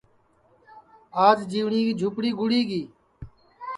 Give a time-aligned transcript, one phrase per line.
[1.25, 2.81] آج جیوٹؔیے کی جُھوپڑی گُڑی گی